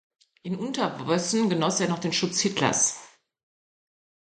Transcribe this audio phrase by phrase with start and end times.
[0.41, 3.01] In Unterwössen genoss er noch den Schutz Hitlers.